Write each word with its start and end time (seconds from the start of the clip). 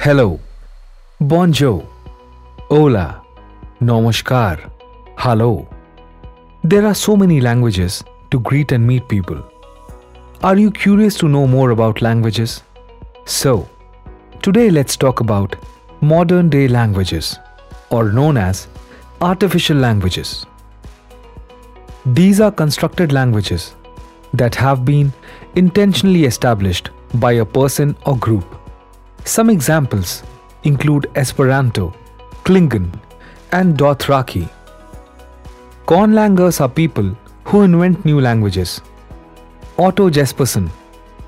hello, 0.00 0.38
bonjour, 1.20 1.84
hola, 2.70 3.20
namaskar, 3.80 4.70
hello. 5.16 5.66
There 6.62 6.86
are 6.86 6.94
so 6.94 7.16
many 7.16 7.40
languages 7.40 8.04
to 8.30 8.38
greet 8.38 8.70
and 8.70 8.86
meet 8.86 9.08
people. 9.08 9.42
Are 10.44 10.56
you 10.56 10.70
curious 10.70 11.18
to 11.18 11.28
know 11.28 11.48
more 11.48 11.70
about 11.70 12.00
languages? 12.00 12.62
So, 13.24 13.68
today 14.40 14.70
let's 14.70 14.96
talk 14.96 15.18
about 15.18 15.56
modern 16.00 16.48
day 16.48 16.68
languages, 16.68 17.36
or 17.90 18.12
known 18.12 18.36
as 18.36 18.68
artificial 19.20 19.78
languages. 19.78 20.46
These 22.06 22.40
are 22.40 22.52
constructed 22.52 23.10
languages 23.10 23.74
that 24.32 24.54
have 24.54 24.84
been 24.84 25.12
intentionally 25.56 26.24
established 26.24 26.90
by 27.14 27.32
a 27.32 27.44
person 27.44 27.96
or 28.06 28.16
group. 28.16 28.58
Some 29.28 29.50
examples 29.50 30.22
include 30.62 31.10
Esperanto, 31.14 31.94
Klingon, 32.44 32.90
and 33.52 33.76
Dothraki. 33.76 34.48
Conlangers 35.84 36.62
are 36.62 36.68
people 36.68 37.14
who 37.44 37.60
invent 37.60 38.06
new 38.06 38.22
languages. 38.22 38.80
Otto 39.76 40.08
Jespersen, 40.08 40.70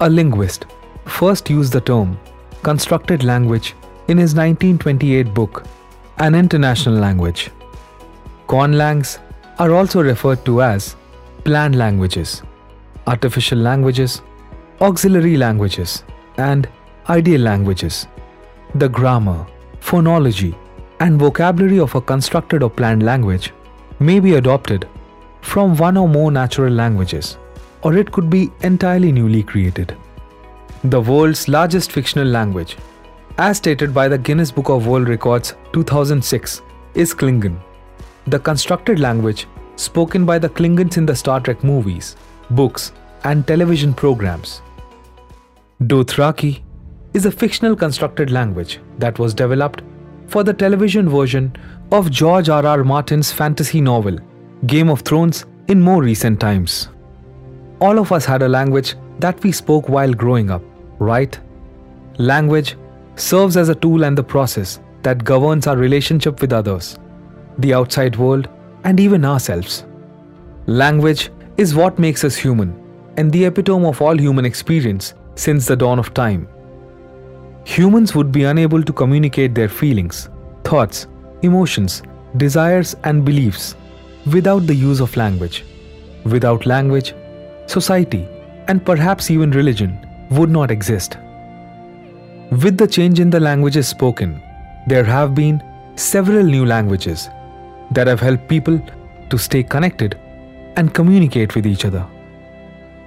a 0.01 0.09
linguist, 0.09 0.65
first 1.05 1.51
used 1.51 1.75
the 1.75 1.83
term 1.83 2.19
constructed 2.63 3.23
language 3.23 3.75
in 4.09 4.17
his 4.17 4.35
1928 4.35 5.35
book, 5.35 5.65
An 6.17 6.35
International 6.35 6.95
Language. 6.95 7.51
Conlangs 8.49 9.19
are 9.59 9.75
also 9.75 10.03
referred 10.03 10.43
to 10.47 10.63
as 10.63 10.97
planned 11.45 11.77
languages, 11.77 12.43
artificial 13.07 13.59
languages, 13.59 14.23
auxiliary 14.81 15.37
languages, 15.37 16.03
and 16.39 16.67
ideal 17.11 17.41
languages. 17.41 18.07
The 18.75 18.89
grammar, 18.89 19.47
phonology, 19.81 20.55
and 21.01 21.19
vocabulary 21.19 21.81
of 21.81 21.95
a 21.95 22.01
constructed 22.01 22.63
or 22.63 22.71
planned 22.71 23.03
language 23.03 23.53
may 23.99 24.21
be 24.21 24.35
adopted 24.35 24.89
from 25.41 25.77
one 25.77 25.97
or 25.97 26.09
more 26.09 26.31
natural 26.31 26.73
languages, 26.73 27.37
or 27.83 27.97
it 27.97 28.13
could 28.13 28.31
be 28.31 28.51
entirely 28.63 29.11
newly 29.11 29.43
created. 29.43 29.97
The 30.85 31.01
world's 31.01 31.49
largest 31.49 31.93
fictional 31.93 32.29
language, 32.29 32.77
as 33.39 33.57
stated 33.57 33.93
by 33.93 34.07
the 34.09 34.19
Guinness 34.19 34.51
Book 34.51 34.69
of 34.69 34.87
World 34.87 35.09
Records 35.09 35.55
2006, 35.73 36.63
is 36.95 37.15
Klingon. 37.15 37.59
The 38.27 38.39
constructed 38.39 39.01
language 39.01 39.47
spoken 39.77 40.25
by 40.25 40.39
the 40.39 40.49
Klingons 40.49 40.97
in 40.97 41.07
the 41.07 41.17
Star 41.17 41.41
Trek 41.41 41.65
movies, 41.65 42.17
books, 42.51 42.93
and 43.25 43.47
television 43.47 43.95
programs. 43.95 44.63
Dothraki 45.83 46.63
is 47.15 47.27
a 47.27 47.33
fictional 47.33 47.75
constructed 47.75 48.31
language 48.31 48.81
that 48.99 49.19
was 49.19 49.35
developed 49.35 49.83
for 50.27 50.45
the 50.45 50.55
television 50.55 51.09
version 51.09 51.55
of 51.91 52.11
George 52.11 52.49
R. 52.49 52.65
R. 52.65 52.85
Martin's 52.85 53.33
fantasy 53.33 53.81
novel, 53.81 54.19
Game 54.67 54.89
of 54.89 55.01
Thrones, 55.01 55.45
in 55.69 55.81
more 55.81 56.03
recent 56.03 56.39
times. 56.39 56.89
All 57.81 57.99
of 57.99 58.13
us 58.13 58.25
had 58.25 58.43
a 58.43 58.49
language 58.49 58.95
that 59.19 59.43
we 59.43 59.51
spoke 59.51 59.89
while 59.89 60.13
growing 60.13 60.51
up, 60.51 60.63
right? 60.99 61.39
Language 62.19 62.77
serves 63.17 63.57
as 63.57 63.69
a 63.69 63.75
tool 63.75 64.05
and 64.05 64.17
the 64.17 64.23
process 64.23 64.81
that 65.03 65.25
governs 65.25 65.67
our 65.67 65.77
relationship 65.77 66.41
with 66.41 66.53
others, 66.53 66.99
the 67.59 67.75
outside 67.75 68.17
world, 68.17 68.49
and 68.85 69.01
even 69.01 69.25
ourselves. 69.25 69.85
Language 70.67 71.31
is 71.57 71.75
what 71.75 71.99
makes 71.99 72.23
us 72.23 72.37
human 72.37 72.77
and 73.17 73.33
the 73.33 73.45
epitome 73.45 73.87
of 73.87 74.01
all 74.01 74.17
human 74.17 74.45
experience 74.45 75.15
since 75.35 75.67
the 75.67 75.77
dawn 75.77 75.99
of 75.99 76.15
time. 76.15 76.49
Humans 77.71 78.17
would 78.17 78.33
be 78.33 78.43
unable 78.43 78.83
to 78.83 78.93
communicate 78.93 79.55
their 79.55 79.69
feelings, 79.69 80.29
thoughts, 80.65 81.07
emotions, 81.43 82.03
desires, 82.37 82.97
and 83.05 83.25
beliefs 83.25 83.77
without 84.33 84.67
the 84.67 84.75
use 84.75 84.99
of 84.99 85.17
language. 85.17 85.65
Without 86.25 86.67
language, 86.67 87.15
society, 87.67 88.27
and 88.67 88.85
perhaps 88.85 89.31
even 89.31 89.53
religion 89.53 89.97
would 90.33 90.51
not 90.51 90.73
exist. 90.73 91.17
With 92.51 92.77
the 92.77 92.89
change 92.89 93.21
in 93.21 93.31
the 93.31 93.39
languages 93.39 93.87
spoken, 93.87 94.43
there 94.89 95.05
have 95.05 95.37
been 95.37 95.63
several 95.95 96.43
new 96.43 96.67
languages 96.67 97.29
that 97.93 98.09
have 98.09 98.19
helped 98.19 98.49
people 98.49 98.81
to 99.29 99.39
stay 99.39 99.63
connected 99.63 100.19
and 100.75 100.93
communicate 100.93 101.55
with 101.55 101.69
each 101.69 101.85
other. 101.85 102.05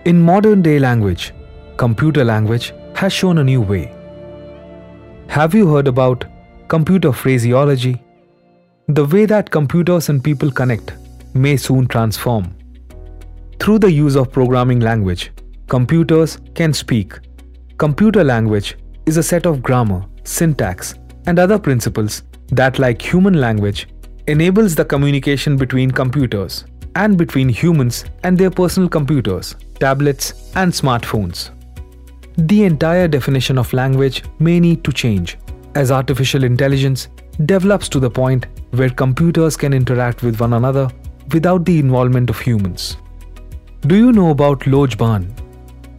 In 0.06 0.22
modern 0.22 0.62
day 0.62 0.80
language, 0.80 1.34
computer 1.76 2.24
language 2.24 2.74
has 2.96 3.12
shown 3.12 3.40
a 3.40 3.44
new 3.44 3.60
way. 3.60 3.94
Have 5.34 5.56
you 5.56 5.68
heard 5.68 5.88
about 5.88 6.26
computer 6.68 7.12
phraseology? 7.12 8.00
The 8.88 9.04
way 9.04 9.26
that 9.26 9.50
computers 9.50 10.10
and 10.10 10.24
people 10.24 10.52
connect 10.52 10.94
may 11.34 11.58
soon 11.58 11.88
transform. 11.88 12.56
Through 13.60 13.80
the 13.80 13.92
use 13.92 14.16
of 14.16 14.32
programming 14.32 14.80
language, 14.82 15.32
computers 15.68 16.38
can 16.54 16.72
speak. 16.72 17.18
Computer 17.80 18.24
language 18.24 18.78
is 19.08 19.18
a 19.18 19.24
set 19.24 19.48
of 19.48 19.64
grammar, 19.64 20.06
syntax, 20.24 20.94
and 21.26 21.40
other 21.40 21.58
principles 21.58 22.22
that, 22.50 22.78
like 22.78 23.02
human 23.02 23.42
language, 23.42 23.88
enables 24.28 24.76
the 24.76 24.86
communication 24.86 25.58
between 25.58 25.90
computers 25.90 26.64
and 26.94 27.18
between 27.18 27.50
humans 27.50 28.06
and 28.24 28.38
their 28.38 28.52
personal 28.52 28.88
computers, 28.88 29.56
tablets, 29.80 30.52
and 30.56 30.72
smartphones. 30.72 31.50
The 32.38 32.64
entire 32.64 33.08
definition 33.08 33.60
of 33.60 33.74
language 33.74 34.24
may 34.40 34.60
need 34.60 34.84
to 34.86 34.92
change 34.92 35.38
as 35.76 35.92
artificial 35.92 36.44
intelligence 36.44 37.10
develops 37.46 37.88
to 37.90 38.00
the 38.00 38.10
point 38.10 38.48
where 38.72 38.90
computers 38.90 39.56
can 39.56 39.74
interact 39.74 40.24
with 40.24 40.40
one 40.40 40.54
another 40.54 40.90
without 41.32 41.64
the 41.66 41.78
involvement 41.80 42.30
of 42.30 42.40
humans. 42.40 42.98
Do 43.82 43.96
you 43.96 44.12
know 44.12 44.32
about 44.32 44.62
Lojban? 44.62 45.32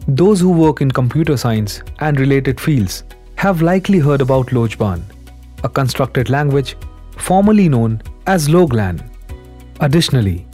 Those 0.07 0.39
who 0.39 0.51
work 0.51 0.81
in 0.81 0.91
computer 0.91 1.37
science 1.37 1.81
and 1.99 2.19
related 2.19 2.59
fields 2.59 3.03
have 3.35 3.61
likely 3.61 3.99
heard 3.99 4.21
about 4.21 4.47
Lojban, 4.47 5.01
a 5.63 5.69
constructed 5.69 6.29
language 6.29 6.75
formerly 7.17 7.69
known 7.69 8.01
as 8.27 8.49
Loglan. 8.49 9.01
Additionally, 9.79 10.45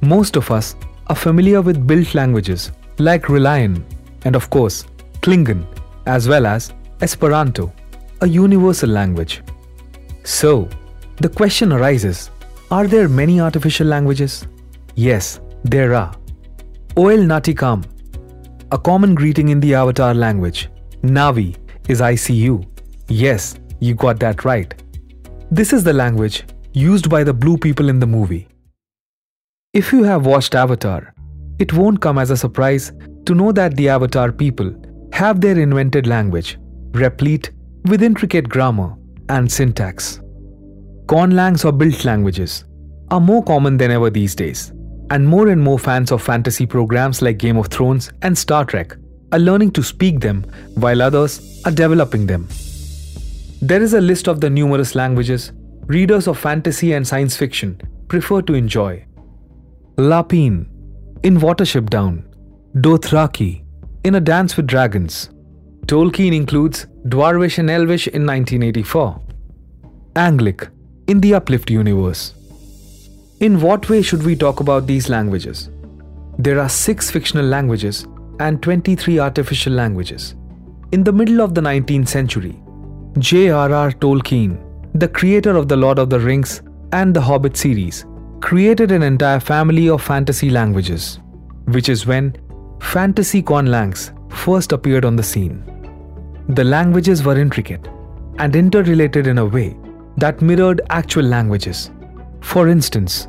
most 0.00 0.36
of 0.36 0.50
us 0.50 0.76
are 1.06 1.16
familiar 1.16 1.62
with 1.62 1.86
built 1.86 2.14
languages 2.14 2.72
like 2.98 3.28
Reliant 3.28 3.84
and, 4.24 4.36
of 4.36 4.50
course, 4.50 4.84
Klingon, 5.22 5.66
as 6.06 6.28
well 6.28 6.46
as 6.46 6.72
Esperanto, 7.00 7.72
a 8.20 8.26
universal 8.26 8.88
language. 8.88 9.42
So, 10.24 10.68
the 11.16 11.28
question 11.28 11.72
arises 11.72 12.30
are 12.70 12.86
there 12.86 13.08
many 13.08 13.40
artificial 13.40 13.86
languages? 13.86 14.46
Yes, 14.94 15.40
there 15.64 15.94
are. 15.94 16.14
Oel 16.96 17.24
Natikam, 17.26 17.84
a 18.70 18.78
common 18.78 19.14
greeting 19.14 19.48
in 19.48 19.60
the 19.60 19.74
Avatar 19.74 20.14
language. 20.14 20.68
Navi 21.02 21.56
is 21.88 22.00
ICU. 22.00 22.64
Yes, 23.08 23.56
you 23.80 23.94
got 23.94 24.20
that 24.20 24.44
right. 24.44 24.72
This 25.50 25.72
is 25.72 25.82
the 25.82 25.92
language 25.92 26.44
used 26.72 27.10
by 27.10 27.24
the 27.24 27.34
blue 27.34 27.58
people 27.58 27.88
in 27.88 27.98
the 27.98 28.06
movie. 28.06 28.46
If 29.72 29.92
you 29.92 30.04
have 30.04 30.26
watched 30.26 30.54
Avatar, 30.54 31.12
it 31.58 31.72
won't 31.72 32.00
come 32.00 32.18
as 32.18 32.30
a 32.30 32.36
surprise 32.36 32.92
to 33.26 33.34
know 33.34 33.50
that 33.52 33.76
the 33.76 33.88
Avatar 33.88 34.30
people 34.30 34.70
have 35.20 35.42
their 35.42 35.58
invented 35.58 36.06
language, 36.06 36.56
replete 36.92 37.50
with 37.84 38.02
intricate 38.02 38.48
grammar 38.48 38.94
and 39.28 39.52
syntax. 39.52 40.18
Conlangs 41.04 41.62
or 41.66 41.72
built 41.72 42.06
languages 42.06 42.64
are 43.10 43.20
more 43.20 43.44
common 43.44 43.76
than 43.76 43.90
ever 43.90 44.08
these 44.08 44.34
days, 44.34 44.72
and 45.10 45.28
more 45.28 45.48
and 45.48 45.60
more 45.60 45.78
fans 45.78 46.10
of 46.10 46.22
fantasy 46.22 46.64
programs 46.64 47.20
like 47.20 47.36
Game 47.36 47.58
of 47.58 47.66
Thrones 47.66 48.10
and 48.22 48.38
Star 48.38 48.64
Trek 48.64 48.96
are 49.32 49.38
learning 49.38 49.72
to 49.72 49.82
speak 49.82 50.20
them 50.20 50.42
while 50.76 51.02
others 51.02 51.62
are 51.66 51.70
developing 51.70 52.26
them. 52.26 52.48
There 53.60 53.82
is 53.82 53.92
a 53.92 54.00
list 54.00 54.26
of 54.26 54.40
the 54.40 54.48
numerous 54.48 54.94
languages 54.94 55.52
readers 55.84 56.28
of 56.28 56.38
fantasy 56.38 56.94
and 56.94 57.06
science 57.06 57.36
fiction 57.36 57.78
prefer 58.08 58.40
to 58.40 58.54
enjoy. 58.54 59.04
Lapine 59.98 60.66
in 61.24 61.36
Watership 61.36 61.90
Down, 61.90 62.24
Dothraki 62.74 63.64
in 64.02 64.14
A 64.14 64.20
Dance 64.20 64.56
with 64.56 64.66
Dragons. 64.66 65.28
Tolkien 65.86 66.34
includes 66.34 66.86
Dwarvish 67.08 67.58
and 67.58 67.70
Elvish 67.70 68.06
in 68.08 68.24
1984. 68.24 69.20
Anglic 70.14 70.70
in 71.06 71.20
the 71.20 71.34
Uplift 71.34 71.70
universe. 71.70 72.32
In 73.40 73.60
what 73.60 73.90
way 73.90 74.00
should 74.00 74.22
we 74.22 74.36
talk 74.36 74.60
about 74.60 74.86
these 74.86 75.10
languages? 75.10 75.68
There 76.38 76.58
are 76.58 76.68
six 76.68 77.10
fictional 77.10 77.44
languages 77.44 78.06
and 78.38 78.62
23 78.62 79.18
artificial 79.18 79.74
languages. 79.74 80.34
In 80.92 81.04
the 81.04 81.12
middle 81.12 81.42
of 81.42 81.54
the 81.54 81.60
19th 81.60 82.08
century, 82.08 82.58
J.R.R. 83.18 83.92
Tolkien, 83.92 84.58
the 84.94 85.08
creator 85.08 85.56
of 85.56 85.68
The 85.68 85.76
Lord 85.76 85.98
of 85.98 86.08
the 86.08 86.20
Rings 86.20 86.62
and 86.92 87.12
the 87.14 87.20
Hobbit 87.20 87.56
series, 87.56 88.06
created 88.40 88.92
an 88.92 89.02
entire 89.02 89.40
family 89.40 89.90
of 89.90 90.02
fantasy 90.02 90.48
languages, 90.48 91.20
which 91.66 91.90
is 91.90 92.06
when 92.06 92.34
fantasy 92.80 93.42
conlangs 93.42 94.12
first 94.32 94.72
appeared 94.72 95.04
on 95.04 95.16
the 95.16 95.22
scene. 95.22 95.64
The 96.48 96.64
languages 96.64 97.22
were 97.22 97.38
intricate, 97.38 97.88
and 98.38 98.56
interrelated 98.56 99.26
in 99.26 99.38
a 99.38 99.44
way 99.44 99.76
that 100.16 100.40
mirrored 100.40 100.80
actual 100.90 101.24
languages. 101.24 101.90
For 102.40 102.68
instance, 102.68 103.28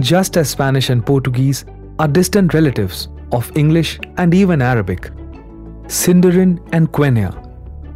just 0.00 0.36
as 0.36 0.50
Spanish 0.50 0.90
and 0.90 1.04
Portuguese 1.04 1.64
are 1.98 2.08
distant 2.08 2.54
relatives 2.54 3.08
of 3.32 3.54
English 3.56 4.00
and 4.16 4.34
even 4.34 4.62
Arabic, 4.62 5.10
Sindarin 5.86 6.58
and 6.72 6.90
Quenya, 6.90 7.32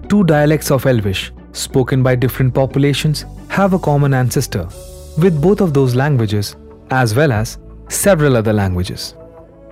two 0.08 0.22
dialects 0.24 0.70
of 0.70 0.86
Elvish 0.86 1.32
spoken 1.52 2.02
by 2.02 2.14
different 2.14 2.54
populations, 2.54 3.24
have 3.48 3.72
a 3.72 3.78
common 3.78 4.14
ancestor 4.14 4.68
with 5.18 5.42
both 5.42 5.60
of 5.60 5.74
those 5.74 5.94
languages 5.94 6.56
as 6.90 7.14
well 7.14 7.32
as 7.32 7.58
several 7.88 8.36
other 8.36 8.52
languages. 8.52 9.14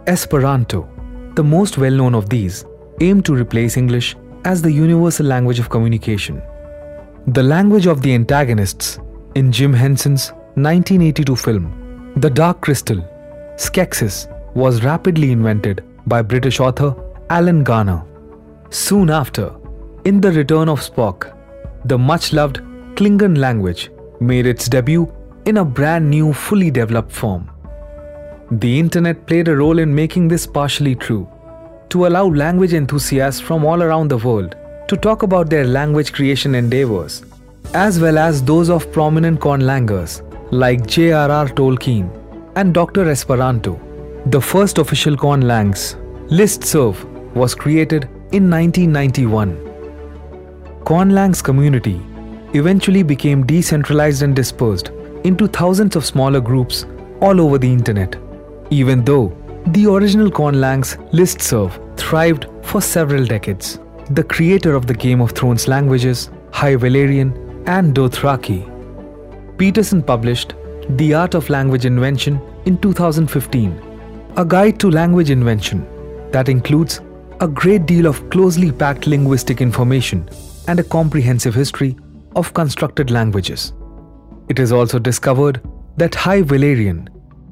Esperanto, 0.06 0.88
the 1.34 1.44
most 1.44 1.78
well 1.78 1.92
known 1.92 2.14
of 2.14 2.28
these, 2.28 2.64
aimed 3.00 3.24
to 3.24 3.34
replace 3.34 3.76
English 3.76 4.16
as 4.44 4.62
the 4.62 4.70
universal 4.70 5.26
language 5.26 5.58
of 5.58 5.70
communication. 5.70 6.42
The 7.28 7.42
language 7.42 7.86
of 7.86 8.02
the 8.02 8.14
antagonists 8.14 8.98
in 9.34 9.52
Jim 9.52 9.72
Henson's 9.72 10.30
1982 10.54 11.36
film, 11.36 12.12
The 12.16 12.30
Dark 12.30 12.60
Crystal, 12.60 12.98
Skeksis, 13.56 14.26
was 14.54 14.82
rapidly 14.82 15.30
invented 15.32 15.84
by 16.06 16.22
British 16.22 16.58
author 16.60 16.94
Alan 17.30 17.62
Garner. 17.62 18.02
Soon 18.70 19.10
after, 19.10 19.54
in 20.04 20.20
The 20.20 20.32
Return 20.32 20.68
of 20.68 20.80
Spock, 20.80 21.34
the 21.84 21.98
much 21.98 22.32
loved 22.32 22.58
Klingon 22.96 23.38
language 23.38 23.90
made 24.20 24.46
its 24.46 24.68
debut 24.68 25.12
in 25.44 25.58
a 25.58 25.64
brand 25.64 26.10
new, 26.10 26.32
fully 26.32 26.70
developed 26.70 27.12
form. 27.12 27.50
The 28.50 28.78
internet 28.78 29.26
played 29.26 29.48
a 29.48 29.56
role 29.56 29.78
in 29.78 29.94
making 29.94 30.28
this 30.28 30.46
partially 30.46 30.94
true 30.94 31.28
to 31.90 32.06
allow 32.06 32.26
language 32.28 32.72
enthusiasts 32.72 33.42
from 33.42 33.62
all 33.62 33.82
around 33.82 34.08
the 34.08 34.16
world 34.16 34.56
to 34.88 34.96
talk 34.96 35.22
about 35.22 35.50
their 35.50 35.66
language 35.66 36.14
creation 36.14 36.54
endeavors, 36.54 37.24
as 37.74 38.00
well 38.00 38.16
as 38.16 38.42
those 38.42 38.70
of 38.70 38.90
prominent 38.90 39.38
conlangers 39.38 40.22
like 40.50 40.86
J.R.R. 40.86 41.48
Tolkien 41.48 42.08
and 42.56 42.72
Dr. 42.72 43.10
Esperanto. 43.10 43.78
The 44.26 44.40
first 44.40 44.78
official 44.78 45.14
conlangs, 45.14 45.96
listserv, 46.28 47.04
was 47.34 47.54
created 47.54 48.04
in 48.32 48.50
1991. 48.50 49.56
Conlangs 50.84 51.44
community 51.44 52.00
eventually 52.54 53.02
became 53.02 53.44
decentralized 53.44 54.22
and 54.22 54.34
dispersed 54.34 54.90
into 55.24 55.46
thousands 55.48 55.96
of 55.96 56.06
smaller 56.06 56.40
groups 56.40 56.86
all 57.20 57.42
over 57.42 57.58
the 57.58 57.70
internet, 57.70 58.16
even 58.70 59.04
though 59.04 59.36
the 59.68 59.86
original 59.86 60.30
Conlangs 60.30 60.96
listserv 61.12 61.72
thrived 61.96 62.46
for 62.62 62.80
several 62.80 63.24
decades. 63.24 63.78
The 64.10 64.24
creator 64.24 64.74
of 64.74 64.86
the 64.86 64.94
Game 64.94 65.20
of 65.20 65.32
Thrones 65.32 65.68
languages, 65.68 66.30
High 66.52 66.76
Valyrian 66.76 67.68
and 67.68 67.94
Dothraki, 67.94 68.66
Peterson 69.58 70.02
published 70.02 70.54
The 70.90 71.12
Art 71.14 71.34
of 71.34 71.50
Language 71.50 71.84
Invention 71.84 72.40
in 72.64 72.78
2015, 72.78 74.32
a 74.36 74.44
guide 74.44 74.78
to 74.80 74.90
language 74.90 75.30
invention 75.30 75.86
that 76.30 76.48
includes 76.48 77.00
a 77.40 77.48
great 77.48 77.86
deal 77.86 78.06
of 78.06 78.28
closely 78.30 78.72
packed 78.72 79.06
linguistic 79.06 79.60
information 79.60 80.28
and 80.66 80.80
a 80.80 80.84
comprehensive 80.84 81.54
history 81.54 81.96
of 82.36 82.54
constructed 82.54 83.10
languages. 83.10 83.72
It 84.48 84.58
is 84.58 84.72
also 84.72 84.98
discovered 84.98 85.60
that 85.96 86.14
High 86.14 86.42
Valyrian 86.42 87.08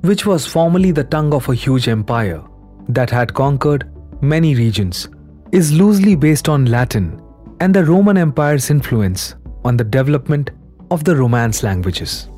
which 0.07 0.27
was 0.27 0.47
formerly 0.47 0.93
the 0.93 1.05
tongue 1.05 1.33
of 1.35 1.49
a 1.49 1.55
huge 1.55 1.89
empire 1.89 2.43
that 2.89 3.11
had 3.11 3.35
conquered 3.35 3.91
many 4.21 4.55
regions, 4.55 5.09
is 5.53 5.73
loosely 5.73 6.15
based 6.15 6.49
on 6.49 6.67
Latin 6.67 7.21
and 7.61 7.75
the 7.75 7.85
Roman 7.85 8.17
Empire's 8.17 8.71
influence 8.71 9.35
on 9.65 9.77
the 9.77 9.85
development 9.85 10.51
of 10.91 11.05
the 11.05 11.17
Romance 11.17 11.63
languages. 11.63 12.29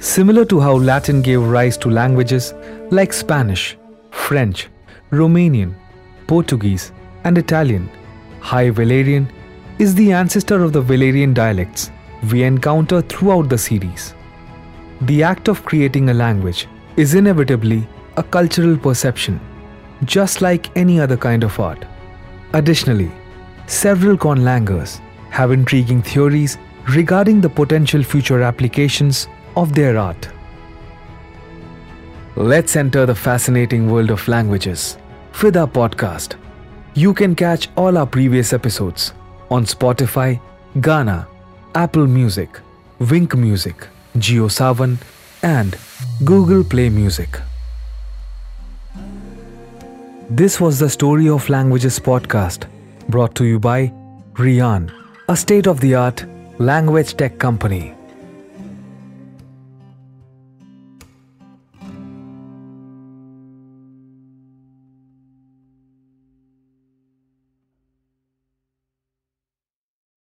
Similar 0.00 0.44
to 0.46 0.60
how 0.60 0.74
Latin 0.74 1.22
gave 1.22 1.42
rise 1.42 1.76
to 1.78 1.90
languages 1.90 2.54
like 2.90 3.12
Spanish, 3.12 3.76
French, 4.10 4.68
Romanian, 5.10 5.74
Portuguese, 6.26 6.92
and 7.24 7.38
Italian, 7.38 7.90
High 8.40 8.70
Valyrian 8.70 9.28
is 9.78 9.94
the 9.94 10.12
ancestor 10.12 10.62
of 10.62 10.72
the 10.72 10.82
Valyrian 10.82 11.34
dialects 11.34 11.90
we 12.30 12.42
encounter 12.42 13.00
throughout 13.02 13.48
the 13.48 13.58
series. 13.58 14.14
The 15.02 15.22
act 15.22 15.46
of 15.48 15.64
creating 15.64 16.10
a 16.10 16.14
language 16.14 16.66
is 16.96 17.14
inevitably 17.14 17.86
a 18.16 18.22
cultural 18.22 18.76
perception, 18.76 19.40
just 20.04 20.42
like 20.42 20.76
any 20.76 20.98
other 20.98 21.16
kind 21.16 21.44
of 21.44 21.58
art. 21.60 21.84
Additionally, 22.52 23.12
several 23.66 24.16
conlangers 24.16 24.98
have 25.30 25.52
intriguing 25.52 26.02
theories 26.02 26.58
regarding 26.88 27.40
the 27.40 27.48
potential 27.48 28.02
future 28.02 28.42
applications 28.42 29.28
of 29.56 29.72
their 29.74 29.96
art. 29.98 30.28
Let's 32.34 32.74
enter 32.74 33.06
the 33.06 33.14
fascinating 33.14 33.90
world 33.90 34.10
of 34.10 34.26
languages 34.26 34.98
with 35.42 35.56
our 35.56 35.68
podcast. 35.68 36.34
You 36.94 37.14
can 37.14 37.36
catch 37.36 37.68
all 37.76 37.98
our 37.98 38.06
previous 38.06 38.52
episodes 38.52 39.12
on 39.50 39.64
Spotify, 39.64 40.40
Gaana, 40.76 41.28
Apple 41.74 42.06
Music, 42.06 42.58
Wynk 43.00 43.36
Music, 43.36 43.86
JioSaavn, 44.18 44.98
and 45.42 45.76
Google 46.24 46.64
Play 46.64 46.88
Music. 46.88 47.40
This 50.30 50.60
was 50.60 50.78
the 50.78 50.90
Story 50.90 51.28
of 51.28 51.48
Languages 51.48 51.98
podcast 51.98 52.66
brought 53.08 53.34
to 53.36 53.44
you 53.44 53.58
by 53.58 53.92
Rian, 54.34 54.92
a 55.28 55.36
state 55.36 55.66
of 55.66 55.80
the 55.80 55.94
art 55.94 56.24
language 56.58 57.16
tech 57.16 57.38
company. 57.38 57.97